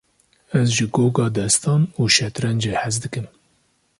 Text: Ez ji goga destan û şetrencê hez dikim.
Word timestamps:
Ez 0.59 0.67
ji 0.75 0.85
goga 0.95 1.25
destan 1.35 1.81
û 2.01 2.03
şetrencê 2.15 2.73
hez 2.81 2.95
dikim. 3.03 3.27